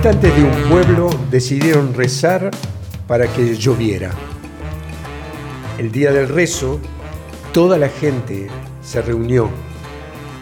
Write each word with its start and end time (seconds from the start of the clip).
habitantes 0.00 0.34
de 0.34 0.42
un 0.42 0.70
pueblo 0.70 1.10
decidieron 1.30 1.92
rezar 1.92 2.50
para 3.06 3.26
que 3.26 3.54
lloviera. 3.54 4.10
El 5.76 5.92
día 5.92 6.10
del 6.10 6.26
rezo, 6.26 6.80
toda 7.52 7.76
la 7.76 7.90
gente 7.90 8.46
se 8.82 9.02
reunió, 9.02 9.50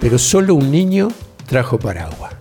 pero 0.01 0.17
solo 0.17 0.55
un 0.55 0.71
niño 0.71 1.09
trajo 1.49 1.77
paraguas. 1.77 2.35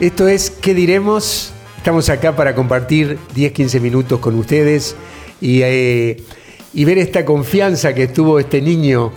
Esto 0.00 0.26
es, 0.26 0.50
¿qué 0.50 0.74
diremos? 0.74 1.52
Estamos 1.76 2.08
acá 2.08 2.34
para 2.34 2.56
compartir 2.56 3.16
10-15 3.36 3.80
minutos 3.80 4.18
con 4.18 4.34
ustedes 4.36 4.96
y, 5.40 5.60
eh, 5.62 6.16
y, 6.74 6.84
ver 6.84 6.98
esta 6.98 7.24
confianza 7.24 7.94
que 7.94 8.08
tuvo 8.08 8.40
este 8.40 8.60
niño 8.60 9.12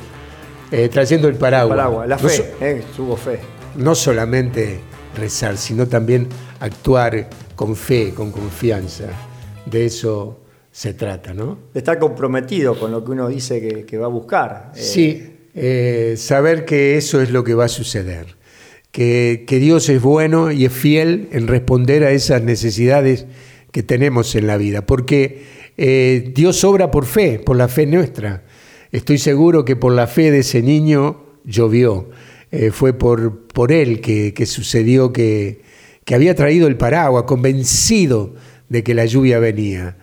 eh, 0.72 0.88
trayendo 0.90 1.28
el 1.28 1.34
paraguas. 1.34 1.72
El 1.72 1.84
paraguas, 1.84 2.08
la 2.10 2.18
fe, 2.20 2.54
eh, 2.62 2.84
tuvo 2.96 3.18
fe. 3.18 3.40
No 3.76 3.96
solamente 3.96 4.82
rezar, 5.20 5.58
sino 5.58 5.88
también 5.88 6.28
actuar 6.60 7.30
con 7.56 7.76
fe, 7.76 8.14
con 8.14 8.32
confianza. 8.32 9.06
De 9.66 9.86
eso 9.86 10.40
se 10.72 10.94
trata, 10.94 11.34
¿no? 11.34 11.58
De 11.74 11.80
estar 11.80 12.00
comprometido 12.00 12.80
con 12.80 12.92
lo 12.92 13.04
que 13.04 13.12
uno 13.12 13.28
dice 13.28 13.86
que, 13.86 13.98
va 13.98 14.06
a 14.06 14.10
buscar. 14.10 14.72
Sí, 14.76 15.36
eh, 15.54 16.16
saber 16.18 16.66
que 16.66 16.98
eso 16.98 17.22
es 17.22 17.32
lo 17.32 17.44
que 17.44 17.54
va 17.54 17.66
a 17.66 17.70
suceder. 17.70 18.38
Que, 18.92 19.46
Dios 19.48 19.90
es 19.90 20.02
bueno 20.02 20.52
y 20.52 20.66
es 20.66 20.74
fiel 20.74 21.30
en 21.32 21.48
responder 21.48 22.04
a 22.04 22.12
esas 22.12 22.42
necesidades 22.42 23.26
que 23.72 23.84
tenemos 23.84 24.36
en 24.36 24.48
la 24.48 24.58
vida. 24.58 24.86
Porque 24.86 25.44
eh, 25.78 26.32
Dios 26.34 26.64
obra 26.64 26.92
por 26.92 27.06
fe, 27.06 27.40
por 27.40 27.58
la 27.58 27.68
fe 27.68 27.86
nuestra. 27.86 28.44
Estoy 28.92 29.18
seguro 29.18 29.66
que 29.66 29.76
por 29.76 29.94
la 29.94 30.08
fe 30.08 30.32
de 30.32 30.40
ese 30.40 30.62
niño 30.62 31.26
llovió. 31.46 32.10
Eh, 32.52 32.72
fue 32.72 32.94
por, 32.94 33.40
por 33.48 33.72
él 33.72 34.02
que, 34.02 34.46
sucedió 34.46 35.14
que, 35.14 35.62
había 36.12 36.36
traído 36.36 36.68
el 36.68 36.78
paraguas, 36.78 37.26
convencido 37.26 38.34
de 38.70 38.84
que 38.84 38.96
la 38.96 39.06
lluvia 39.06 39.40
venía. 39.40 39.98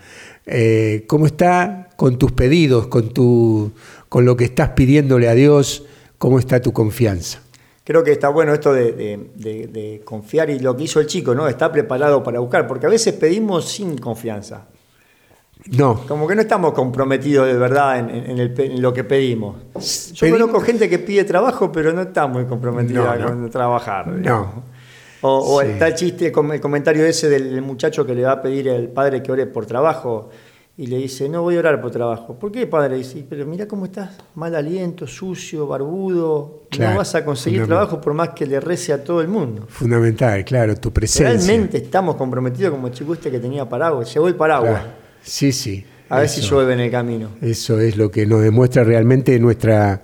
Eh, 0.46 1.04
¿Cómo 1.08 1.26
está 1.26 1.88
con 1.96 2.18
tus 2.18 2.32
pedidos, 2.32 2.86
con, 2.86 3.12
tu, 3.12 3.72
con 4.08 4.24
lo 4.24 4.36
que 4.36 4.44
estás 4.44 4.70
pidiéndole 4.70 5.28
a 5.28 5.34
Dios? 5.34 5.84
¿Cómo 6.18 6.38
está 6.38 6.60
tu 6.60 6.72
confianza? 6.72 7.40
Creo 7.82 8.02
que 8.02 8.12
está 8.12 8.28
bueno 8.28 8.52
esto 8.52 8.72
de, 8.72 10.02
confiar 10.04 10.50
y 10.50 10.58
lo 10.58 10.76
que 10.76 10.84
hizo 10.84 11.00
el 11.00 11.06
chico, 11.06 11.34
¿no? 11.34 11.48
Está 11.48 11.70
preparado 11.70 12.22
para 12.22 12.40
buscar, 12.40 12.66
porque 12.66 12.86
a 12.86 12.88
veces 12.88 13.14
pedimos 13.14 13.68
sin 13.68 13.98
confianza. 13.98 14.66
No. 15.72 16.06
Como 16.06 16.26
que 16.26 16.34
no 16.34 16.42
estamos 16.42 16.72
comprometidos 16.72 17.46
de 17.46 17.54
verdad 17.54 17.98
en, 17.98 18.82
lo 18.82 18.92
que 18.92 19.04
pedimos. 19.04 19.56
Yo 20.12 20.30
conozco 20.30 20.60
gente 20.60 20.88
que 20.88 20.98
pide 20.98 21.24
trabajo, 21.24 21.72
pero 21.72 21.92
no 21.92 22.02
está 22.02 22.26
muy 22.26 22.44
comprometida 22.44 23.24
con 23.24 23.50
trabajar. 23.50 24.08
No. 24.08 24.76
O, 25.22 25.60
está 25.60 25.88
el 25.88 25.94
chiste, 25.94 26.26
el 26.26 26.60
comentario 26.60 27.04
ese 27.04 27.28
del 27.28 27.60
muchacho 27.62 28.06
que 28.06 28.14
le 28.14 28.22
va 28.22 28.32
a 28.32 28.42
pedir 28.42 28.70
al 28.70 28.88
padre 28.88 29.22
que 29.22 29.32
ore 29.32 29.46
por 29.46 29.66
trabajo 29.66 30.30
y 30.78 30.86
le 30.86 30.98
dice, 30.98 31.28
no 31.28 31.42
voy 31.42 31.56
a 31.56 31.60
orar 31.60 31.80
por 31.80 31.90
trabajo. 31.90 32.38
¿Por 32.38 32.52
qué, 32.52 32.66
padre? 32.66 32.96
Dice, 32.96 33.24
pero 33.28 33.46
mira 33.46 33.66
cómo 33.66 33.86
estás, 33.86 34.10
mal 34.34 34.54
aliento, 34.54 35.06
sucio, 35.06 35.66
barbudo. 35.66 36.64
no 36.78 36.96
vas 36.96 37.14
a 37.14 37.24
conseguir 37.24 37.66
trabajo 37.66 38.00
por 38.00 38.12
más 38.12 38.30
que 38.30 38.46
le 38.46 38.60
rece 38.60 38.92
a 38.92 39.02
todo 39.02 39.22
el 39.22 39.28
mundo. 39.28 39.64
Fundamental, 39.68 40.44
claro, 40.44 40.76
tu 40.76 40.92
presencia. 40.92 41.30
Realmente 41.30 41.78
estamos 41.78 42.16
comprometidos 42.16 42.72
como 42.72 42.88
el 42.88 42.92
chico 42.92 43.14
este 43.14 43.30
que 43.30 43.40
tenía 43.40 43.66
paraguas. 43.66 44.12
Llevó 44.12 44.28
el 44.28 44.34
paraguas. 44.34 44.82
Sí, 45.26 45.52
sí. 45.52 45.84
A 46.08 46.20
ver 46.20 46.28
si 46.28 46.40
llueve 46.40 46.74
en 46.74 46.80
el 46.80 46.90
camino. 46.90 47.30
Eso 47.42 47.80
es 47.80 47.96
lo 47.96 48.10
que 48.10 48.26
nos 48.26 48.40
demuestra 48.40 48.84
realmente 48.84 49.38
nuestra, 49.40 50.02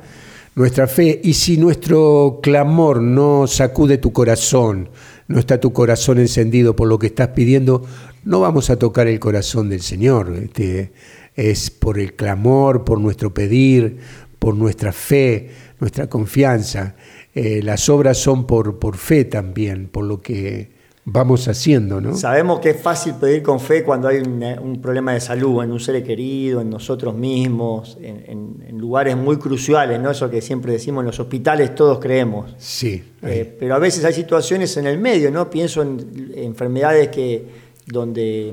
nuestra 0.57 0.89
fe. 0.89 1.21
Y 1.23 1.35
si 1.35 1.57
nuestro 1.57 2.41
clamor 2.43 3.01
no 3.01 3.47
sacude 3.47 3.99
tu 3.99 4.13
corazón, 4.13 4.89
no 5.29 5.39
está 5.39 5.61
tu 5.61 5.73
corazón 5.73 6.19
encendido 6.19 6.75
por 6.75 6.89
lo 6.89 6.99
que 6.99 7.07
estás 7.07 7.29
pidiendo, 7.29 7.87
no 8.25 8.41
vamos 8.41 8.69
a 8.69 8.77
tocar 8.77 9.07
el 9.07 9.21
corazón 9.21 9.71
del 9.71 9.81
Señor. 9.81 10.35
Este, 10.43 10.93
es 11.37 11.71
por 11.71 12.01
el 12.01 12.15
clamor, 12.15 12.85
por 12.85 13.01
nuestro 13.01 13.33
pedir, 13.33 13.99
por 14.41 14.57
nuestra 14.57 14.93
fe, 14.93 15.51
nuestra 15.79 16.09
confianza. 16.09 16.97
Eh, 17.33 17.61
las 17.63 17.89
obras 17.89 18.19
son 18.19 18.49
por, 18.49 18.81
por 18.81 18.97
fe 18.97 19.25
también, 19.25 19.87
por 19.87 20.05
lo 20.05 20.21
que 20.21 20.72
vamos 21.05 21.49
haciendo, 21.49 22.01
¿no? 22.01 22.15
Sabemos 22.17 22.61
que 22.61 22.71
es 22.71 22.81
fácil 22.81 23.15
pedir 23.15 23.43
con 23.43 23.59
fe 23.59 23.83
cuando 23.83 24.09
hay 24.09 24.19
un, 24.19 24.81
problema 24.81 25.13
de 25.13 25.21
salud, 25.21 25.63
en 25.63 25.73
un 25.73 25.81
ser 25.81 26.03
querido, 26.05 26.61
en 26.61 26.71
nosotros 26.71 27.15
mismos, 27.15 27.99
en, 28.01 28.33
lugares 28.79 29.17
muy 29.17 29.37
cruciales, 29.37 30.01
¿no? 30.01 30.11
Eso 30.11 30.29
que 30.29 30.41
siempre 30.41 30.73
decimos 30.73 31.03
en 31.03 31.07
los 31.07 31.21
hospitales 31.21 31.75
todos 31.75 32.01
creemos. 32.01 32.53
Sí. 32.59 33.03
Eh, 33.23 33.57
pero 33.59 33.77
a 33.77 33.79
veces 33.79 34.05
hay 34.05 34.13
situaciones 34.13 34.77
en 34.77 34.87
el 34.87 34.99
medio, 34.99 35.31
¿no? 35.31 35.49
Pienso 35.49 35.83
en 35.83 36.33
enfermedades 36.35 37.09
que 37.09 37.47
donde 37.87 38.53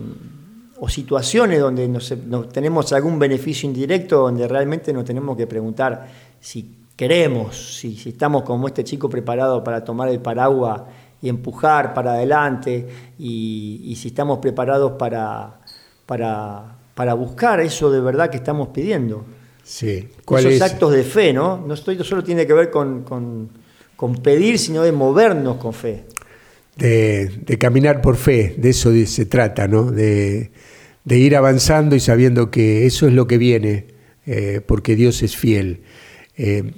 o 0.80 0.88
situaciones 0.88 1.60
donde 1.60 1.88
nos, 1.88 2.14
tenemos 2.54 2.94
algún 2.94 3.20
beneficio 3.20 3.68
indirecto, 3.68 4.20
donde 4.22 4.48
realmente 4.48 4.94
nos 4.94 5.04
tenemos 5.04 5.36
que 5.36 5.48
preguntar 5.48 6.08
si 6.40 6.76
queremos, 6.96 7.78
si, 7.78 7.96
si 7.98 8.10
estamos 8.10 8.44
como 8.44 8.68
este 8.68 8.84
chico 8.84 9.10
preparado 9.10 9.64
para 9.64 9.84
tomar 9.84 10.10
el 10.10 10.20
paraguas 10.20 10.84
y 11.22 11.30
empujar 11.30 11.94
para 11.94 12.14
adelante 12.14 12.88
y, 13.18 13.96
si 13.98 14.10
estamos 14.10 14.40
preparados 14.40 14.94
para, 14.94 15.60
para, 16.06 17.14
buscar 17.14 17.60
eso 17.60 17.92
de 17.92 18.00
verdad 18.00 18.30
que 18.30 18.38
estamos 18.38 18.70
pidiendo. 18.70 19.26
Sí. 19.64 20.08
Esos 20.38 20.62
actos 20.62 20.94
de 20.94 21.04
fe, 21.04 21.34
¿no? 21.34 21.58
No 21.66 21.74
estoy, 21.74 22.02
solo 22.04 22.24
tiene 22.24 22.48
que 22.48 22.54
ver 22.54 22.72
con, 22.72 23.50
pedir, 24.24 24.58
sino 24.58 24.82
de 24.84 24.92
movernos 24.92 25.58
con 25.58 25.74
fe. 25.74 26.06
De, 26.78 27.58
caminar 27.60 28.02
por 28.02 28.16
fe, 28.16 28.56
de 28.58 28.70
eso 28.70 28.92
se 29.06 29.26
trata, 29.26 29.68
¿no? 29.68 29.92
De, 29.92 30.52
ir 31.06 31.36
avanzando 31.36 31.96
y 31.96 32.00
sabiendo 32.00 32.50
que 32.50 32.86
eso 32.86 33.08
es 33.08 33.14
lo 33.14 33.28
que 33.28 33.38
viene, 33.38 33.88
eh, 34.26 34.62
porque 34.66 34.96
Dios 34.96 35.22
es 35.22 35.36
fiel. 35.36 35.82
Eh, 36.38 36.72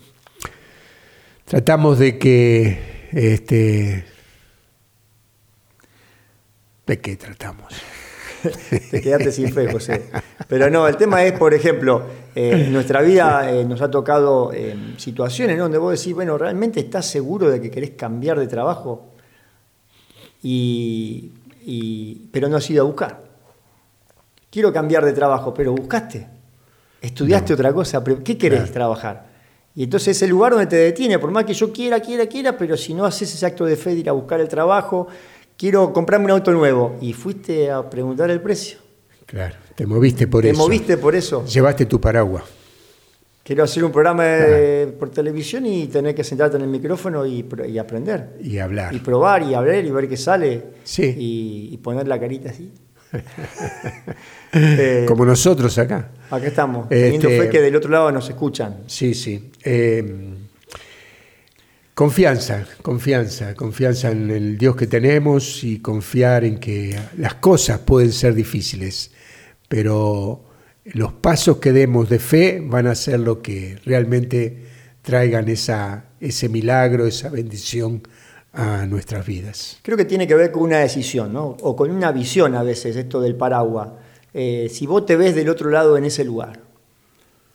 tratamos 1.45 1.99
de 1.99 2.17
que 2.17 2.79
este, 3.11 4.05
¿De 6.91 6.99
qué 6.99 7.15
tratamos? 7.15 7.71
Te 8.91 8.99
quedaste 8.99 9.31
sin 9.31 9.53
fe, 9.53 9.71
José. 9.71 10.09
Pero 10.49 10.69
no, 10.69 10.89
el 10.89 10.97
tema 10.97 11.23
es, 11.23 11.31
por 11.31 11.53
ejemplo, 11.53 12.03
eh, 12.35 12.65
en 12.65 12.73
nuestra 12.73 13.01
vida 13.01 13.49
eh, 13.49 13.63
nos 13.63 13.81
ha 13.81 13.89
tocado 13.89 14.51
eh, 14.51 14.75
situaciones 14.97 15.57
donde 15.57 15.77
vos 15.77 15.97
decís, 15.97 16.13
bueno, 16.13 16.37
¿realmente 16.37 16.81
estás 16.81 17.05
seguro 17.05 17.49
de 17.49 17.61
que 17.61 17.71
querés 17.71 17.91
cambiar 17.91 18.37
de 18.37 18.47
trabajo? 18.47 19.07
Y, 20.43 21.31
pero 22.29 22.49
no 22.49 22.57
has 22.57 22.69
ido 22.69 22.83
a 22.83 22.85
buscar. 22.85 23.23
Quiero 24.49 24.73
cambiar 24.73 25.05
de 25.05 25.13
trabajo, 25.13 25.53
pero 25.53 25.71
buscaste. 25.71 26.27
Estudiaste 26.99 27.53
otra 27.53 27.71
cosa, 27.71 28.03
pero 28.03 28.21
¿qué 28.21 28.37
querés 28.37 28.69
trabajar? 28.69 29.31
Y 29.75 29.83
entonces 29.83 30.17
es 30.17 30.23
el 30.23 30.31
lugar 30.31 30.51
donde 30.51 30.67
te 30.67 30.75
detiene, 30.75 31.17
por 31.19 31.31
más 31.31 31.45
que 31.45 31.53
yo 31.53 31.71
quiera, 31.71 32.01
quiera, 32.01 32.27
quiera, 32.27 32.57
pero 32.57 32.75
si 32.75 32.93
no 32.93 33.05
haces 33.05 33.33
ese 33.33 33.45
acto 33.45 33.63
de 33.63 33.77
fe 33.77 33.91
de 33.91 34.01
ir 34.01 34.09
a 34.09 34.11
buscar 34.11 34.41
el 34.41 34.49
trabajo, 34.49 35.07
quiero 35.61 35.93
comprarme 35.93 36.25
un 36.25 36.31
auto 36.31 36.51
nuevo. 36.51 36.97
Y 36.99 37.13
fuiste 37.13 37.69
a 37.69 37.87
preguntar 37.87 38.31
el 38.31 38.41
precio. 38.41 38.79
Claro, 39.27 39.55
te 39.75 39.85
moviste 39.85 40.27
por 40.27 40.43
eso. 40.43 40.53
Te 40.53 40.57
moviste 40.57 40.97
por 40.97 41.15
eso. 41.15 41.45
Llevaste 41.45 41.85
tu 41.85 42.01
paraguas. 42.01 42.43
Quiero 43.43 43.63
hacer 43.63 43.83
un 43.83 43.91
programa 43.91 44.23
por 44.99 45.09
televisión 45.09 45.65
y 45.65 45.87
tener 45.87 46.15
que 46.15 46.23
sentarte 46.23 46.57
en 46.57 46.63
el 46.63 46.69
micrófono 46.69 47.25
y, 47.25 47.45
aprender. 47.79 48.37
Y 48.41 48.57
hablar. 48.57 48.93
Y 48.93 48.99
probar 48.99 49.43
y 49.43 49.53
hablar 49.53 49.83
y 49.85 49.91
ver 49.91 50.09
qué 50.09 50.17
sale. 50.17 50.63
Sí. 50.83 51.15
Y, 51.17 51.77
poner 51.77 52.07
la 52.07 52.19
carita 52.19 52.49
así. 52.49 52.71
Eh, 54.53 55.05
Como 55.07 55.25
nosotros 55.25 55.77
acá. 55.77 56.09
Acá 56.29 56.47
estamos. 56.47 56.89
Teniendo 56.89 57.29
este, 57.29 57.43
fe 57.43 57.49
que 57.49 57.61
del 57.61 57.73
otro 57.73 57.89
lado 57.89 58.11
nos 58.11 58.27
escuchan. 58.27 58.79
Sí, 58.85 59.13
sí. 59.13 59.49
Eh, 59.63 60.40
Confianza, 62.01 62.65
confianza, 62.81 63.53
confianza 63.53 64.09
en 64.09 64.31
el 64.31 64.57
Dios 64.57 64.75
que 64.75 64.87
tenemos 64.87 65.63
y 65.63 65.77
confiar 65.81 66.43
en 66.43 66.57
que 66.57 66.99
las 67.15 67.35
cosas 67.35 67.77
pueden 67.77 68.11
ser 68.11 68.33
difíciles, 68.33 69.11
pero 69.67 70.43
los 70.83 71.13
pasos 71.13 71.57
que 71.57 71.71
demos 71.71 72.09
de 72.09 72.17
fe 72.17 72.59
van 72.59 72.87
a 72.87 72.95
ser 72.95 73.19
lo 73.19 73.43
que 73.43 73.77
realmente 73.85 74.63
traigan 75.03 75.47
esa, 75.47 76.05
ese 76.19 76.49
milagro, 76.49 77.05
esa 77.05 77.29
bendición 77.29 78.01
a 78.51 78.87
nuestras 78.87 79.23
vidas. 79.23 79.77
Creo 79.83 79.95
que 79.95 80.05
tiene 80.05 80.25
que 80.25 80.33
ver 80.33 80.51
con 80.51 80.63
una 80.63 80.79
decisión, 80.79 81.31
¿no? 81.31 81.55
o 81.61 81.75
con 81.75 81.91
una 81.91 82.11
visión 82.11 82.55
a 82.55 82.63
veces, 82.63 82.95
esto 82.95 83.21
del 83.21 83.35
paraguas. 83.35 83.89
Eh, 84.33 84.71
si 84.73 84.87
vos 84.87 85.05
te 85.05 85.15
ves 85.15 85.35
del 85.35 85.49
otro 85.49 85.69
lado 85.69 85.95
en 85.97 86.05
ese 86.05 86.23
lugar, 86.23 86.70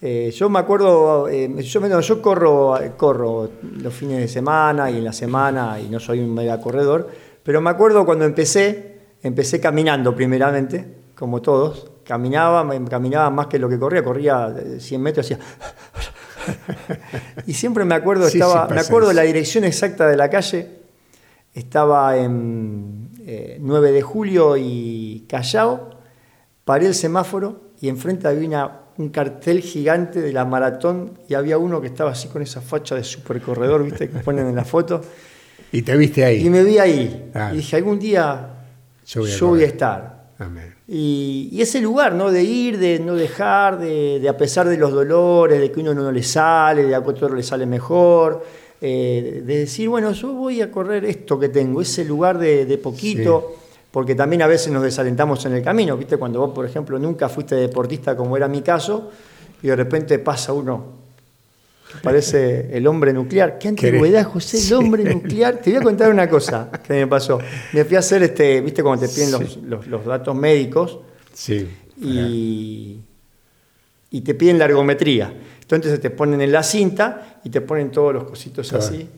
eh, 0.03 0.31
yo 0.31 0.51
me 0.51 0.59
acuerdo, 0.59 1.27
eh, 1.29 1.63
yo, 1.63 2.01
yo 2.01 2.23
corro, 2.23 2.79
corro 2.99 3.51
los 3.81 3.95
fines 3.95 4.19
de 4.19 4.29
semana 4.29 4.91
y 4.91 4.99
en 4.99 5.05
la 5.05 5.13
semana 5.13 5.81
y 5.81 5.89
no 5.89 5.99
soy 5.99 6.21
un 6.21 6.35
mega 6.35 6.61
corredor, 6.61 7.09
pero 7.43 7.63
me 7.63 7.71
acuerdo 7.71 8.05
cuando 8.05 8.27
empecé, 8.27 8.99
empecé 9.23 9.59
caminando 9.59 10.15
primeramente, 10.15 10.85
como 11.15 11.41
todos, 11.41 11.91
caminaba, 12.05 12.69
caminaba 12.91 13.31
más 13.31 13.47
que 13.47 13.59
lo 13.59 13.71
que 13.71 13.79
corría, 13.79 14.05
corría 14.05 14.55
100 14.79 15.01
metros, 15.01 15.25
hacía... 15.27 15.39
y 17.47 17.55
siempre 17.55 17.87
me 17.87 17.95
acuerdo, 17.95 18.27
estaba, 18.27 18.69
me 18.69 18.81
acuerdo 18.81 19.13
la 19.15 19.23
dirección 19.23 19.65
exacta 19.65 20.07
de 20.07 20.17
la 20.17 20.29
calle. 20.29 20.85
Estaba 21.55 22.19
en 22.19 23.09
9 23.61 23.93
de 23.93 24.03
julio 24.03 24.59
y 24.59 25.25
Callao, 25.27 25.89
paré 26.67 26.87
el 26.87 26.95
semáforo 26.95 27.71
y 27.81 27.89
enfrente 27.89 28.29
había 28.29 28.86
un 28.99 29.11
cartel 29.11 29.61
gigante 29.61 30.21
de 30.21 30.33
la 30.33 30.45
maratón 30.45 31.19
y 31.29 31.35
había 31.35 31.59
uno 31.59 31.81
que 31.81 31.89
estaba 31.89 32.13
así 32.13 32.29
con 32.29 32.43
esa 32.43 32.61
facha 32.61 32.95
de 32.95 33.05
supercorredor, 33.05 33.85
¿viste? 33.85 34.09
Que 34.09 34.19
ponen 34.21 34.47
en 34.47 34.57
la 34.57 34.65
foto. 34.65 35.01
Y 35.73 35.83
te 35.83 35.97
viste 35.97 36.25
ahí. 36.25 36.47
Y 36.47 36.51
me 36.51 36.63
vi 36.65 36.79
ahí. 36.79 37.31
Y 37.53 37.57
dije, 37.57 37.77
algún 37.77 37.99
día 37.99 38.57
yo 39.05 39.49
voy 39.49 39.63
a, 39.63 39.67
estar. 39.67 40.31
Y, 40.89 41.59
ese 41.61 41.81
lugar, 41.81 42.15
¿no? 42.15 42.31
De 42.31 42.43
ir, 42.43 42.79
de 42.79 42.99
no 42.99 43.15
dejar, 43.15 43.79
de, 43.79 44.27
a 44.29 44.37
pesar 44.37 44.69
de 44.69 44.77
los 44.77 44.93
dolores, 44.93 45.61
de 45.61 45.71
que 45.71 45.81
uno 45.81 45.95
no 45.95 46.11
le 46.11 46.23
sale, 46.23 46.85
de 46.85 46.95
a 46.95 47.01
otro 47.01 47.35
le 47.35 47.43
sale 47.43 47.67
mejor, 47.67 48.45
eh, 48.81 49.43
de 49.45 49.59
decir, 49.59 49.89
bueno, 49.89 50.13
yo 50.13 50.33
voy 50.33 50.63
a 50.63 50.71
correr 50.71 51.05
esto 51.05 51.39
que 51.39 51.49
tengo, 51.49 51.81
ese 51.81 52.05
lugar 52.05 52.39
de, 52.39 52.79
poquito 52.79 53.57
porque 53.97 54.15
también 54.15 54.43
a 54.43 54.47
veces 54.47 54.71
nos 54.71 54.83
desalentamos 54.83 55.43
en 55.47 55.55
el 55.55 55.63
camino, 55.63 55.97
¿viste? 55.97 56.19
Cuando 56.19 56.41
vos, 56.41 56.51
por 56.51 56.67
ejemplo, 56.67 56.99
nunca 56.99 57.31
fuiste 57.31 57.55
deportista 57.55 58.15
como 58.15 58.37
era 58.37 58.47
mi 58.47 58.61
caso, 58.61 59.11
y 59.63 59.69
de 59.69 59.75
repente 59.75 60.19
pasa 60.19 60.53
uno 60.53 60.85
parece 62.03 62.77
el 62.77 62.87
hombre 62.89 63.15
nuclear. 63.15 63.57
¿Qué 63.57 63.69
antigüedad, 63.69 64.25
José, 64.25 64.59
el 64.59 64.75
hombre 64.75 65.03
nuclear? 65.03 65.63
Te 65.63 65.71
voy 65.71 65.81
a 65.81 65.83
contar 65.83 66.11
una 66.11 66.29
cosa 66.29 66.71
que 66.87 66.93
me 66.93 67.07
pasó. 67.07 67.39
Me 67.73 67.87
fui 67.87 67.97
a 67.97 68.01
hacer, 68.01 68.23
este, 68.23 68.61
¿viste? 68.61 68.83
Cuando 68.83 69.07
te 69.07 69.15
piden 69.15 69.33
los, 69.67 70.05
datos 70.05 70.37
médicos. 70.37 70.99
Sí. 71.33 71.67
Y, 71.99 72.99
y 74.11 74.21
te 74.21 74.35
piden 74.35 74.59
la 74.59 74.67
ergometría. 74.67 75.33
Entonces 75.63 75.99
te 76.03 76.11
ponen 76.11 76.43
en 76.43 76.53
la 76.53 76.63
cinta 76.63 77.41
y 77.45 77.49
te 77.49 77.63
ponen 77.63 77.91
todos 77.91 78.13
los 78.13 78.25
cositos 78.25 78.71
así. 78.75 79.09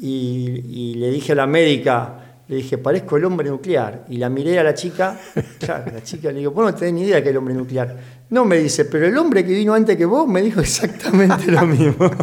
Y, 0.00 0.64
y 0.66 0.94
le 0.94 1.12
dije 1.12 1.30
a 1.30 1.36
la 1.36 1.46
médica, 1.46 2.31
le 2.52 2.58
dije, 2.58 2.76
parezco 2.76 3.16
el 3.16 3.24
hombre 3.24 3.48
nuclear. 3.48 4.04
Y 4.10 4.18
la 4.18 4.28
miré 4.28 4.58
a 4.58 4.62
la 4.62 4.74
chica, 4.74 5.18
claro, 5.58 5.90
la 5.90 6.02
chica 6.02 6.30
le 6.30 6.40
digo, 6.40 6.50
vos 6.50 6.66
no 6.66 6.74
tenés 6.74 6.92
ni 6.92 7.02
idea 7.04 7.22
que 7.22 7.28
es 7.28 7.30
el 7.30 7.38
hombre 7.38 7.54
nuclear. 7.54 7.96
No, 8.28 8.44
me 8.44 8.58
dice, 8.58 8.84
pero 8.84 9.06
el 9.06 9.16
hombre 9.16 9.42
que 9.42 9.54
vino 9.54 9.72
antes 9.72 9.96
que 9.96 10.04
vos 10.04 10.28
me 10.28 10.42
dijo 10.42 10.60
exactamente 10.60 11.50
lo 11.50 11.62
mismo. 11.66 12.10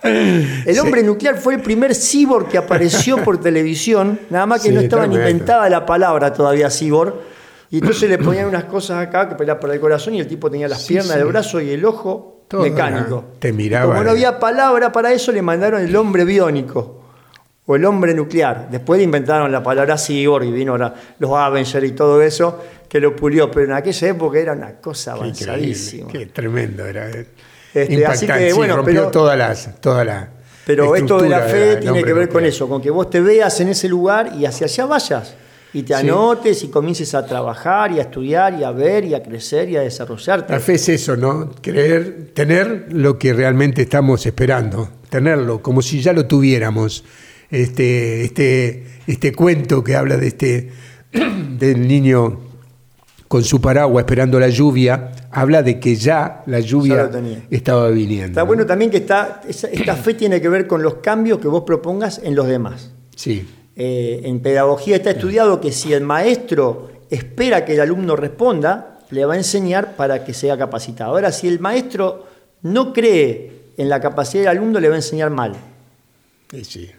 El 0.00 0.78
hombre 0.78 1.02
nuclear 1.02 1.36
fue 1.36 1.56
el 1.56 1.60
primer 1.60 1.94
cyborg 1.94 2.48
que 2.48 2.56
apareció 2.56 3.22
por 3.24 3.40
televisión, 3.40 4.18
nada 4.30 4.46
más 4.46 4.62
que 4.62 4.70
no 4.70 4.80
estaba 4.80 5.06
ni 5.06 5.16
inventada 5.16 5.68
la 5.68 5.84
palabra 5.84 6.32
todavía 6.32 6.70
cyborg. 6.70 7.14
Y 7.70 7.78
entonces 7.78 8.08
le 8.08 8.16
ponían 8.16 8.46
unas 8.46 8.64
cosas 8.64 9.06
acá 9.06 9.28
que 9.28 9.34
para 9.34 9.74
el 9.74 9.80
corazón 9.80 10.14
y 10.14 10.20
el 10.20 10.28
tipo 10.28 10.50
tenía 10.50 10.68
las 10.68 10.86
piernas, 10.86 11.16
el 11.16 11.24
brazo 11.24 11.60
y 11.60 11.70
el 11.70 11.84
ojo 11.84 12.46
mecánico. 12.52 13.24
Te 13.38 13.52
miraba. 13.52 13.92
como 13.92 14.04
no 14.04 14.10
había 14.12 14.38
palabra 14.38 14.92
para 14.92 15.12
eso, 15.12 15.30
le 15.32 15.42
mandaron 15.42 15.82
el 15.82 15.94
hombre 15.94 16.24
biónico 16.24 16.97
o 17.70 17.76
el 17.76 17.84
hombre 17.84 18.14
nuclear. 18.14 18.68
Después 18.70 19.00
inventaron 19.02 19.52
la 19.52 19.62
palabra 19.62 19.98
cyborg 19.98 20.46
y 20.46 20.52
vino 20.52 20.78
los 20.78 21.30
Avengers 21.30 21.86
y 21.86 21.92
todo 21.92 22.22
eso 22.22 22.58
que 22.88 22.98
lo 22.98 23.14
pulió, 23.14 23.50
pero 23.50 23.66
en 23.66 23.72
aquella 23.72 24.08
época 24.08 24.38
era 24.38 24.54
una 24.54 24.76
cosa 24.76 25.12
avanzadísima. 25.12 26.10
Qué, 26.10 26.26
tremendo 26.26 26.86
era. 26.86 27.10
Eh. 27.10 27.26
Este, 27.74 28.06
así 28.06 28.26
que 28.26 28.54
bueno, 28.54 28.76
rompió 28.76 28.94
pero, 28.94 29.10
todas 29.10 29.36
las, 29.36 29.78
toda 29.82 30.02
la 30.02 30.30
Pero 30.64 30.96
esto 30.96 31.20
de 31.20 31.28
la 31.28 31.40
fe 31.42 31.76
tiene 31.76 32.02
que 32.02 32.14
ver 32.14 32.30
con 32.30 32.42
eso, 32.46 32.66
con 32.66 32.80
que 32.80 32.90
vos 32.90 33.10
te 33.10 33.20
veas 33.20 33.60
en 33.60 33.68
ese 33.68 33.86
lugar 33.86 34.32
y 34.34 34.46
hacia 34.46 34.66
allá 34.66 34.86
vayas. 34.86 35.34
Y 35.74 35.82
te 35.82 35.94
anotes 35.94 36.64
y 36.64 36.68
comiences 36.68 37.14
a 37.14 37.26
trabajar 37.26 37.92
y 37.92 37.98
a 37.98 38.02
estudiar 38.02 38.58
y 38.58 38.64
a 38.64 38.70
ver 38.70 39.04
y 39.04 39.14
a 39.14 39.22
crecer 39.22 39.68
y 39.68 39.76
a 39.76 39.82
desarrollarte. 39.82 40.54
La 40.54 40.60
fe 40.60 40.76
es 40.76 40.88
eso, 40.88 41.14
¿no? 41.14 41.50
Creer, 41.60 42.30
tener 42.32 42.86
lo 42.90 43.18
que 43.18 43.34
realmente 43.34 43.82
estamos 43.82 44.24
esperando, 44.24 44.88
tenerlo 45.10 45.60
como 45.60 45.82
si 45.82 46.00
ya 46.00 46.14
lo 46.14 46.24
tuviéramos 46.24 47.04
este, 47.50 48.24
este, 48.24 48.86
este 49.06 49.32
cuento 49.32 49.82
que 49.82 49.96
habla 49.96 50.16
de 50.16 50.28
este, 50.28 50.70
del 51.58 51.86
niño 51.86 52.48
con 53.28 53.44
su 53.44 53.60
paraguas 53.60 54.02
esperando 54.02 54.40
la 54.40 54.48
lluvia, 54.48 55.12
habla 55.30 55.62
de 55.62 55.78
que 55.78 55.94
ya 55.94 56.42
la 56.46 56.60
lluvia 56.60 57.10
estaba 57.50 57.90
viniendo. 57.90 58.28
Está 58.28 58.42
bueno 58.42 58.64
también 58.64 58.90
que 58.90 58.96
está, 58.96 59.42
esta 59.46 59.96
fe 59.96 60.14
tiene 60.14 60.40
que 60.40 60.48
ver 60.48 60.66
con 60.66 60.82
los 60.82 60.94
cambios 60.94 61.38
que 61.38 61.46
vos 61.46 61.64
propongas 61.64 62.20
en 62.24 62.34
los 62.34 62.46
demás. 62.46 62.90
Sí. 63.14 63.46
Eh, 63.76 64.22
en 64.24 64.40
pedagogía 64.40 64.96
está 64.96 65.10
estudiado 65.10 65.60
que 65.60 65.72
si 65.72 65.92
el 65.92 66.02
maestro 66.02 66.90
espera 67.10 67.64
que 67.64 67.74
el 67.74 67.80
alumno 67.80 68.16
responda, 68.16 68.98
le 69.10 69.24
va 69.24 69.34
a 69.34 69.36
enseñar 69.36 69.94
para 69.94 70.24
que 70.24 70.32
sea 70.32 70.56
capacitado. 70.56 71.12
Ahora, 71.12 71.30
si 71.30 71.48
el 71.48 71.60
maestro 71.60 72.26
no 72.62 72.92
cree 72.92 73.72
en 73.76 73.88
la 73.88 74.00
capacidad 74.00 74.44
del 74.44 74.58
alumno, 74.58 74.80
le 74.80 74.88
va 74.88 74.94
a 74.94 74.98
enseñar 74.98 75.30
mal. 75.30 75.54
Sí, 76.50 76.64
sí. 76.64 76.90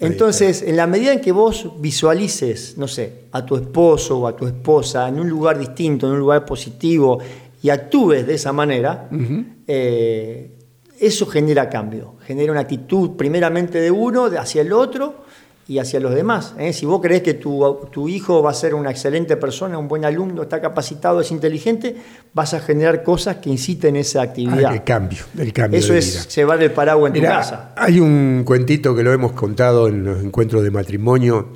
Entonces, 0.00 0.62
en 0.62 0.76
la 0.76 0.86
medida 0.86 1.12
en 1.12 1.20
que 1.20 1.32
vos 1.32 1.72
visualices, 1.78 2.78
no 2.78 2.88
sé, 2.88 3.24
a 3.32 3.44
tu 3.44 3.56
esposo 3.56 4.18
o 4.18 4.26
a 4.26 4.34
tu 4.34 4.46
esposa 4.46 5.08
en 5.08 5.20
un 5.20 5.28
lugar 5.28 5.58
distinto, 5.58 6.06
en 6.06 6.14
un 6.14 6.18
lugar 6.20 6.44
positivo, 6.46 7.18
y 7.62 7.70
actúes 7.70 8.26
de 8.26 8.34
esa 8.34 8.52
manera, 8.52 9.08
eh, 9.66 10.50
eso 10.98 11.26
genera 11.26 11.68
cambio, 11.68 12.16
genera 12.26 12.52
una 12.52 12.60
actitud 12.60 13.12
primeramente 13.16 13.80
de 13.80 13.90
uno 13.90 14.26
hacia 14.26 14.62
el 14.62 14.72
otro 14.72 15.24
y 15.66 15.78
hacia 15.78 15.98
los 15.98 16.14
demás. 16.14 16.54
¿eh? 16.58 16.72
Si 16.72 16.84
vos 16.84 17.00
crees 17.00 17.22
que 17.22 17.34
tu, 17.34 18.08
hijo 18.08 18.42
va 18.42 18.50
a 18.50 18.54
ser 18.54 18.74
una 18.74 18.90
excelente 18.90 19.36
persona, 19.36 19.78
un 19.78 19.88
buen 19.88 20.04
alumno, 20.04 20.42
está 20.42 20.60
capacitado, 20.60 21.20
es 21.20 21.30
inteligente, 21.30 21.96
vas 22.34 22.54
a 22.54 22.60
generar 22.60 23.02
cosas 23.02 23.36
que 23.36 23.50
inciten 23.50 23.96
esa 23.96 24.22
actividad. 24.22 24.72
Ah, 24.72 24.74
el 24.74 24.84
cambio, 24.84 25.24
el 25.38 25.52
cambio. 25.52 25.78
Eso 25.78 25.94
es 25.94 26.34
llevar 26.34 26.62
el 26.62 26.70
paraguas 26.70 27.14
en 27.14 27.22
tu 27.22 27.26
casa. 27.26 27.72
Hay 27.76 28.00
un 28.00 28.42
cuentito 28.44 28.94
que 28.94 29.02
lo 29.02 29.12
hemos 29.12 29.32
contado 29.32 29.88
en 29.88 30.04
los 30.04 30.22
encuentros 30.22 30.62
de 30.62 30.70
matrimonio, 30.70 31.48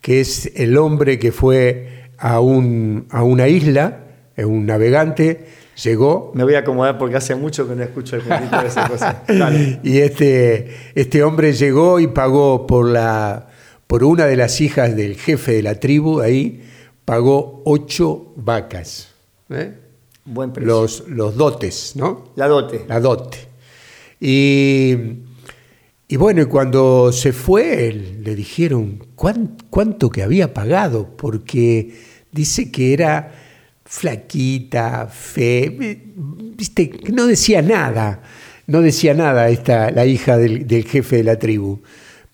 que 0.00 0.20
es 0.20 0.50
el 0.56 0.76
hombre 0.76 1.18
que 1.18 1.30
fue 1.30 2.10
a, 2.18 2.40
un, 2.40 3.06
a 3.10 3.22
una 3.22 3.46
isla, 3.46 4.00
un 4.36 4.66
navegante, 4.66 5.46
llegó. 5.80 6.32
Me 6.34 6.42
voy 6.42 6.54
a 6.54 6.60
acomodar 6.60 6.98
porque 6.98 7.16
hace 7.16 7.36
mucho 7.36 7.68
que 7.68 7.76
no 7.76 7.82
escucho 7.84 8.16
el 8.16 8.22
cuentito 8.22 8.60
de 8.60 8.66
esa 8.66 8.88
cosa. 8.88 9.22
y 9.84 9.98
este, 9.98 10.74
este 10.96 11.22
hombre 11.22 11.52
llegó 11.52 12.00
y 12.00 12.08
pagó 12.08 12.66
por 12.66 12.88
la 12.88 13.51
por 13.92 14.04
una 14.04 14.24
de 14.24 14.36
las 14.36 14.62
hijas 14.62 14.96
del 14.96 15.16
jefe 15.16 15.52
de 15.52 15.62
la 15.62 15.74
tribu, 15.74 16.22
ahí 16.22 16.62
pagó 17.04 17.60
ocho 17.66 18.32
vacas. 18.36 19.08
¿eh? 19.50 19.74
Buen 20.24 20.50
precio. 20.50 20.66
Los, 20.66 21.08
los 21.08 21.36
dotes, 21.36 21.92
¿no? 21.94 22.32
La 22.34 22.48
dote. 22.48 22.86
La 22.88 23.00
dote. 23.00 23.36
Y, 24.18 24.96
y 26.08 26.16
bueno, 26.16 26.40
y 26.40 26.46
cuando 26.46 27.12
se 27.12 27.34
fue, 27.34 27.92
le 27.92 28.34
dijeron 28.34 29.08
cuánto 29.14 30.08
que 30.08 30.22
había 30.22 30.54
pagado, 30.54 31.14
porque 31.14 31.94
dice 32.30 32.70
que 32.72 32.94
era 32.94 33.30
flaquita, 33.84 35.06
fe, 35.06 36.00
viste, 36.56 36.98
no 37.12 37.26
decía 37.26 37.60
nada, 37.60 38.22
no 38.66 38.80
decía 38.80 39.12
nada 39.12 39.50
esta, 39.50 39.90
la 39.90 40.06
hija 40.06 40.38
del, 40.38 40.66
del 40.66 40.86
jefe 40.86 41.16
de 41.16 41.24
la 41.24 41.38
tribu. 41.38 41.82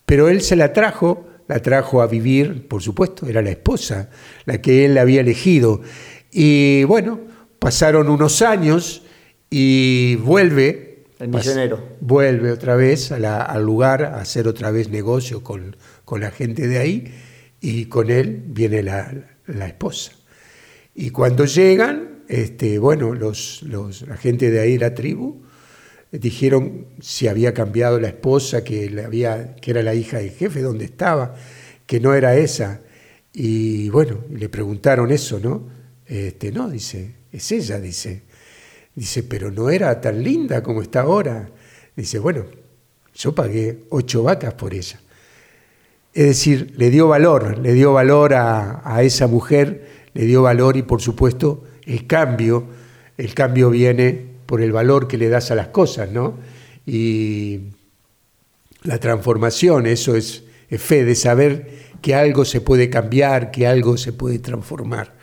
Pero 0.05 0.29
él 0.29 0.39
se 0.39 0.55
la 0.55 0.71
trajo 0.71 1.25
la 1.49 1.59
trajo 1.63 2.03
a 2.03 2.07
vivir, 2.07 2.67
por 2.67 2.83
supuesto, 2.83 3.27
era 3.27 3.41
la 3.41 3.49
esposa, 3.49 4.11
la 4.45 4.61
que 4.61 4.85
él 4.85 4.97
había 4.99 5.21
elegido. 5.21 5.81
Y 6.31 6.83
bueno, 6.83 7.21
pasaron 7.57 8.07
unos 8.07 8.43
años 8.43 9.01
y 9.49 10.15
vuelve. 10.17 11.05
El 11.17 11.29
misionero. 11.29 11.83
Vuelve 12.01 12.51
otra 12.51 12.75
vez 12.75 13.11
al 13.11 13.63
lugar 13.63 14.03
a 14.03 14.21
hacer 14.21 14.47
otra 14.47 14.69
vez 14.69 14.89
negocio 14.89 15.43
con, 15.43 15.75
la 16.19 16.29
gente 16.29 16.67
de 16.67 16.77
ahí 16.77 17.13
y 17.59 17.85
con 17.85 18.11
él 18.11 18.43
viene 18.45 18.83
la, 18.83 19.11
esposa. 19.67 20.11
Y 20.93 21.09
cuando 21.09 21.45
llegan, 21.45 22.19
este, 22.27 22.77
bueno, 22.77 23.15
los, 23.15 23.63
los, 23.63 24.03
la 24.03 24.17
gente 24.17 24.51
de 24.51 24.59
ahí, 24.59 24.77
la 24.77 24.93
tribu, 24.93 25.41
dijeron 26.11 26.87
si 26.99 27.27
había 27.27 27.53
cambiado 27.53 27.99
la 27.99 28.07
esposa, 28.07 28.63
que, 28.63 29.01
había, 29.05 29.55
que 29.55 29.71
era 29.71 29.83
la 29.83 29.93
hija 29.93 30.17
del 30.17 30.31
jefe, 30.31 30.61
dónde 30.61 30.85
estaba, 30.85 31.35
que 31.85 31.99
no 31.99 32.13
era 32.13 32.35
esa. 32.35 32.81
Y 33.33 33.89
bueno, 33.89 34.23
le 34.31 34.49
preguntaron 34.49 35.11
eso, 35.11 35.39
¿no? 35.39 35.67
Este, 36.05 36.51
no, 36.51 36.69
dice, 36.69 37.15
es 37.31 37.51
ella, 37.51 37.79
dice. 37.79 38.23
Dice, 38.95 39.23
pero 39.23 39.51
no 39.51 39.69
era 39.69 40.01
tan 40.01 40.23
linda 40.23 40.63
como 40.63 40.81
está 40.81 41.01
ahora. 41.01 41.49
Dice, 41.95 42.19
bueno, 42.19 42.45
yo 43.13 43.35
pagué 43.35 43.83
ocho 43.89 44.23
vacas 44.23 44.55
por 44.55 44.73
ella. 44.73 44.99
Es 46.13 46.25
decir, 46.25 46.73
le 46.75 46.89
dio 46.89 47.07
valor, 47.07 47.59
le 47.59 47.73
dio 47.73 47.93
valor 47.93 48.33
a, 48.33 48.81
a 48.83 49.03
esa 49.03 49.27
mujer, 49.27 49.87
le 50.13 50.25
dio 50.25 50.41
valor 50.41 50.75
y 50.75 50.81
por 50.81 51.01
supuesto 51.01 51.63
el 51.85 52.07
cambio, 52.07 52.65
el 53.17 53.33
cambio 53.35 53.69
viene 53.69 54.28
por 54.49 54.63
el 54.63 54.71
valor 54.71 55.07
que 55.07 55.19
le 55.19 55.29
das 55.29 55.51
a 55.51 55.55
las 55.55 55.67
cosas, 55.67 56.09
¿no? 56.09 56.33
Y 56.83 57.59
la 58.81 58.97
transformación, 58.97 59.85
eso 59.85 60.15
es, 60.15 60.43
fe, 60.71 61.05
de 61.05 61.13
saber 61.13 61.69
que 62.01 62.15
algo 62.15 62.45
se 62.45 62.59
puede 62.59 62.89
cambiar, 62.89 63.51
que 63.51 63.67
algo 63.67 63.95
se 63.95 64.11
puede 64.11 64.39
transformar. 64.39 65.13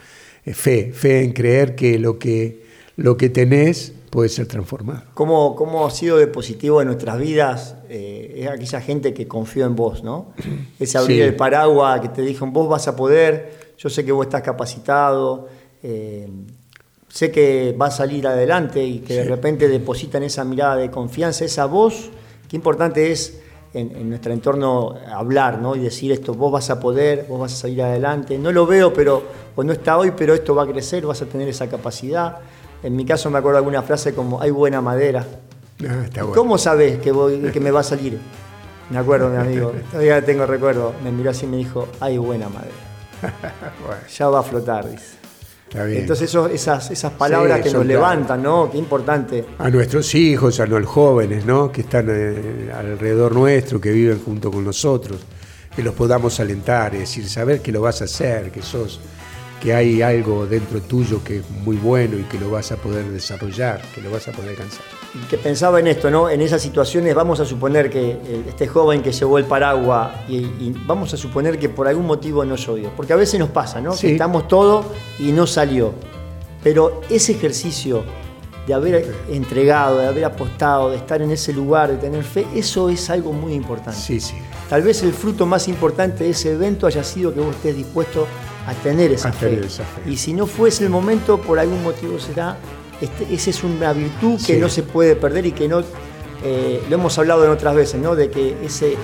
Es 0.45 0.57
fe, 0.57 0.93
fe 0.93 1.25
en 1.25 1.33
creer 1.33 1.75
que 1.75 1.99
lo 1.99 2.21
que, 2.21 2.63
lo 2.97 3.17
que 3.17 3.29
tenés, 3.29 3.93
puede 4.11 4.29
ser 4.29 4.47
transformado. 4.47 5.03
¿Cómo, 5.15 5.57
cómo 5.57 5.85
ha 5.85 5.91
sido 5.91 6.19
de 6.19 6.29
positivo 6.29 6.81
en 6.81 6.87
nuestras 6.87 7.19
vidas 7.19 7.75
eh, 7.89 8.43
es 8.43 8.49
aquella 8.49 8.81
gente 8.81 9.13
que 9.13 9.27
confió 9.27 9.67
en 9.67 9.75
vos, 9.75 10.05
¿no? 10.05 10.35
Ese 10.79 10.99
abrir 10.99 11.17
Sí. 11.17 11.23
el 11.23 11.35
paraguas 11.35 12.01
que 12.01 12.11
te 12.11 12.23
dijo, 12.23 12.47
vos 12.47 12.69
vas 12.69 12.87
a 12.87 12.95
poder, 12.95 13.75
yo 13.77 13.91
sé 13.91 14.05
que 14.05 14.13
vos 14.13 14.25
estás 14.25 14.43
capacitado, 14.43 15.49
eh, 15.83 16.29
sé 17.17 17.31
que 17.31 17.75
vas 17.79 17.95
a 17.95 17.97
salir 17.97 18.27
adelante 18.27 18.85
y 18.85 18.99
que 18.99 19.15
de 19.15 19.25
repente 19.25 19.69
depositan 19.69 20.23
esa 20.23 20.45
mirada 20.45 20.77
de 20.77 20.91
confianza, 20.91 21.47
esa 21.47 21.65
voz, 21.65 22.11
qué 22.47 22.57
importante 22.57 23.11
es 23.11 23.41
en, 23.73 23.91
en 23.97 24.11
nuestro 24.11 24.35
entorno 24.35 24.95
hablar, 25.11 25.59
¿no? 25.59 25.75
Y 25.77 25.81
decir 25.81 26.13
esto, 26.13 26.35
vos 26.35 26.53
vas 26.53 26.69
a 26.69 26.79
poder, 26.79 27.25
vos 27.27 27.41
vas 27.41 27.55
a 27.55 27.57
salir 27.57 27.81
adelante. 27.83 28.37
No 28.37 28.53
lo 28.53 28.67
veo, 28.67 28.93
pero, 28.93 29.23
o 29.55 29.65
no 29.65 29.73
está 29.73 29.97
hoy, 29.97 30.13
pero 30.15 30.35
esto 30.35 30.55
va 30.55 30.65
a 30.65 30.67
crecer, 30.67 31.07
vas 31.07 31.23
a 31.23 31.25
tener 31.25 31.49
esa 31.49 31.69
capacidad. 31.69 32.37
En 32.83 32.95
mi 32.95 33.07
caso 33.07 33.31
me 33.31 33.39
acuerdo 33.39 33.57
alguna 33.57 33.83
frase 33.83 34.15
como, 34.15 34.43
hay 34.43 34.51
buena 34.51 34.83
madera. 34.83 35.25
Ah, 35.89 36.03
está 36.05 36.23
bueno. 36.23 36.35
¿Cómo 36.35 36.59
sabes 36.59 36.99
que, 36.99 37.13
voy, 37.13 37.51
que 37.51 37.61
me 37.61 37.71
va 37.71 37.81
a 37.81 37.85
salir? 37.85 38.19
Me 38.91 38.99
acuerdo, 38.99 39.31
mi 39.31 39.37
amigo, 39.37 39.73
todavía 39.91 40.25
tengo 40.25 40.47
recuerdo. 40.47 40.93
Me 41.03 41.11
miró 41.11 41.31
así 41.31 41.45
y 41.45 41.49
me 41.49 41.57
dijo, 41.57 41.89
hay 41.99 42.19
buena 42.19 42.49
madera. 42.49 42.73
Bueno, 43.85 44.01
Ya 44.17 44.29
va 44.29 44.41
a 44.41 44.43
flotar, 44.45 44.89
dice. 44.89 45.26
Entonces 45.85 46.29
eso- 46.31 46.47
esas, 46.49 46.91
esas 46.91 47.13
palabras 47.13 47.59
Sí, 47.59 47.65
que 47.65 47.71
nos 47.73 47.87
levantan, 47.87 48.43
¿no? 48.43 48.71
Qué 48.71 48.79
importante. 48.79 49.45
a 49.59 49.69
nuestros 49.71 50.15
hijos, 50.15 50.59
a 50.61 50.67
los 50.67 50.87
jóvenes, 50.87 51.45
¿no? 51.45 51.71
Que 51.71 51.83
están 51.83 52.07
eh, 52.09 52.71
alrededor 52.75 53.33
nuestro, 53.35 53.81
que 53.81 53.91
viven 53.91 54.21
junto 54.25 54.51
con 54.51 54.65
nosotros, 54.65 55.21
que 55.75 55.83
los 55.83 55.95
podamos 55.95 56.39
alentar, 56.41 56.95
es 56.95 57.01
decir, 57.01 57.29
saber 57.29 57.61
que 57.61 57.73
lo 57.73 57.81
vas 57.83 58.01
a 58.01 58.05
hacer, 58.05 58.51
que 58.51 58.63
sos, 58.63 59.01
que 59.61 59.75
hay 59.75 60.03
algo 60.03 60.47
dentro 60.47 60.81
tuyo 60.81 61.23
que 61.25 61.39
es 61.39 61.51
muy 61.51 61.77
bueno 61.77 62.19
y 62.19 62.23
que 62.25 62.39
lo 62.39 62.51
vas 62.51 62.73
a 62.73 62.77
poder 62.77 63.07
desarrollar, 63.07 63.81
que 63.95 64.01
lo 64.01 64.11
vas 64.11 64.29
a 64.29 64.33
poder 64.33 64.51
alcanzar. 64.51 64.83
Y 65.15 65.27
que 65.29 65.39
pensaba 65.39 65.81
en 65.81 65.87
esto, 65.87 66.11
¿no? 66.11 66.29
En 66.29 66.41
esas 66.41 66.61
situaciones 66.63 67.15
vamos 67.15 67.41
a 67.41 67.45
suponer 67.45 67.89
que 67.89 68.11
eh, 68.11 68.45
este 68.49 68.67
joven 68.67 69.03
que 69.03 69.13
llevó 69.13 69.39
el 69.39 69.45
paraguas 69.45 70.11
y, 70.29 70.37
y 70.37 70.75
vamos 70.87 71.13
a 71.15 71.17
suponer 71.17 71.59
que 71.59 71.69
por 71.69 71.89
algún 71.89 72.07
motivo 72.07 72.45
no 72.45 72.57
llovió. 72.57 72.91
Porque 72.97 73.13
a 73.13 73.17
veces 73.17 73.41
nos 73.41 73.51
pasa, 73.51 73.81
¿no? 73.81 73.93
Sí. 73.93 74.09
Que 74.09 74.13
estamos 74.13 74.47
todo 74.47 74.85
y 75.19 75.33
no 75.33 75.47
salió. 75.47 75.95
Pero 76.63 77.01
ese 77.09 77.33
ejercicio 77.33 78.05
de 78.67 78.75
haber 78.75 79.15
entregado, 79.31 79.99
de 79.99 80.07
haber 80.07 80.25
apostado, 80.25 80.91
de 80.91 80.97
estar 80.97 81.23
en 81.23 81.31
ese 81.31 81.53
lugar, 81.53 81.91
de 81.91 81.97
tener 81.99 82.25
fe, 82.25 82.47
eso 82.55 82.89
es 82.89 83.09
algo 83.11 83.33
muy 83.33 83.55
importante. 83.55 83.99
Sí, 83.99 84.21
sí. 84.21 84.35
Tal 84.69 84.83
vez 84.83 85.03
el 85.03 85.13
fruto 85.13 85.47
más 85.47 85.69
importante 85.69 86.25
de 86.25 86.31
ese 86.31 86.53
evento 86.53 86.87
haya 86.87 87.05
sido 87.05 87.33
que 87.33 87.41
vos 87.41 87.55
estés 87.55 87.77
dispuesto 87.77 88.27
a 88.67 88.75
tener 88.75 89.13
esa, 89.13 89.29
A 89.29 89.33
fe. 89.33 89.47
tener 89.51 89.65
esa 89.65 89.85
fe. 89.85 90.11
Y 90.11 90.17
si 90.17 90.33
no 90.33 90.47
fuese 90.47 90.85
el 90.85 90.91
momento, 90.91 91.41
por 91.41 91.59
algún 91.59 91.83
motivo 91.85 92.19
será, 92.19 92.57
este, 93.01 93.33
esa 93.33 93.51
es 93.51 93.63
una 93.63 93.93
virtud 93.93 94.37
que 94.39 94.55
Sí. 94.55 94.59
no 94.59 94.69
se 94.69 94.83
puede 94.83 95.15
perder 95.15 95.47
y 95.47 95.53
que 95.53 95.69
no, 95.69 95.83
eh, 96.43 96.83
lo 96.89 96.95
hemos 96.97 97.17
hablado 97.19 97.45
en 97.45 97.51
otras 97.51 97.75
veces, 97.77 98.01
¿no? 98.01 98.17
De 98.17 98.29
que 98.31 98.57
ese, 98.65 98.95
eh, 98.95 98.97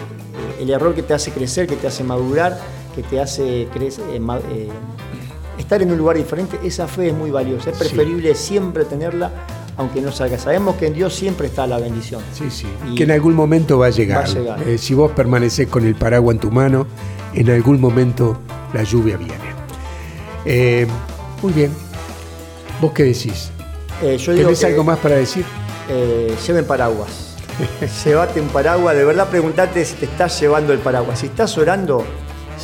el 0.61 0.71
error 0.71 0.95
que 0.95 1.03
te 1.03 1.15
hace 1.15 1.31
crecer, 1.31 1.67
que 1.69 1.77
te 1.77 1.87
hace 1.87 2.03
madurar, 2.03 2.59
que 2.97 3.03
te 3.05 3.21
hace 3.21 3.69
crecer, 3.73 4.05
eh, 4.11 4.69
estar 5.59 5.81
en 5.81 5.93
un 5.93 5.99
lugar 5.99 6.17
diferente, 6.17 6.59
esa 6.65 6.89
fe 6.89 7.09
es 7.09 7.15
muy 7.15 7.31
valiosa. 7.31 7.71
Es 7.71 7.79
Sí. 7.79 7.85
preferible 7.85 8.35
siempre 8.35 8.85
tenerla, 8.85 9.31
aunque 9.77 10.01
no 10.01 10.13
salga. 10.13 10.39
Sabemos 10.39 10.77
que 10.77 10.87
en 10.87 10.95
Dios 10.95 11.15
siempre 11.15 11.47
está 11.47 11.67
la 11.67 11.79
bendición. 11.79 12.21
Sí, 12.33 12.51
sí. 12.51 12.67
Y- 12.91 12.95
que 12.95 13.05
en 13.05 13.11
algún 13.13 13.35
momento 13.35 13.79
va 13.79 13.87
a 13.87 13.91
llegar. 13.91 14.19
Va 14.27 14.31
a 14.31 14.35
llegar. 14.35 14.63
Eh, 14.69 14.79
si 14.79 14.95
vos 14.95 15.13
permanecés 15.13 15.69
con 15.69 15.87
el 15.87 15.95
paraguas 15.95 16.35
en 16.35 16.41
tu 16.41 16.51
mano, 16.51 16.87
en 17.35 17.51
algún 17.51 17.81
momento 17.81 18.39
la 18.75 18.83
lluvia 18.83 19.17
viene. 19.17 19.35
Eh, 20.45 20.87
muy 21.43 21.53
bien. 21.53 21.73
¿Vos 22.81 22.93
qué 22.93 23.05
decís? 23.05 23.51
Eh, 24.03 24.17
yo 24.19 24.33
digo 24.33 24.47
¿Tenés 24.49 24.61
que- 24.61 24.67
algo 24.67 24.85
más 24.85 24.99
para 24.99 25.17
decir? 25.17 25.45
eh, 25.89 26.35
lleven 26.47 26.65
paraguas. 26.67 27.37
llévate 28.05 28.41
un 28.41 28.49
paraguas. 28.49 28.97
De 28.97 29.05
verdad, 29.05 29.29
preguntate 29.29 29.85
si 29.85 29.95
te 29.97 30.07
estás 30.07 30.41
llevando 30.41 30.73
el 30.73 30.79
paraguas. 30.81 31.19
Si 31.21 31.27
estás 31.27 31.57
orando, 31.59 32.05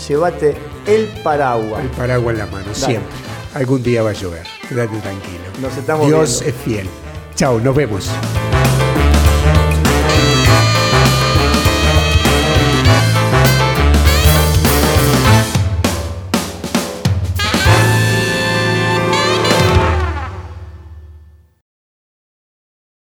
llévate 0.09 0.57
el 0.87 1.07
paraguas. 1.23 1.83
El 1.83 1.89
paraguas 1.91 2.33
en 2.35 2.39
la 2.39 2.47
mano, 2.47 2.65
Dale. 2.67 2.75
siempre. 2.75 3.09
Algún 3.55 3.83
día 3.83 4.03
va 4.03 4.11
a 4.11 4.15
llover. 4.15 4.47
Quédate 4.69 4.99
tranquilo. 5.01 5.45
Nos 5.61 5.77
estamos 5.77 6.07
Dios 6.07 6.41
viendo. 6.41 6.59
es 6.59 6.65
fiel. 6.65 6.89
Chao, 7.35 7.61
nos 7.61 7.75
vemos. 7.75 8.11